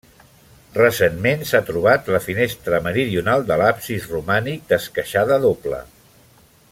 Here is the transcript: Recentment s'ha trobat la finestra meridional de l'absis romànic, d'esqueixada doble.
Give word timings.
Recentment 0.77 1.43
s'ha 1.49 1.61
trobat 1.67 2.09
la 2.15 2.21
finestra 2.29 2.79
meridional 2.87 3.45
de 3.51 3.59
l'absis 3.63 4.09
romànic, 4.15 4.65
d'esqueixada 4.73 5.39
doble. 5.45 5.83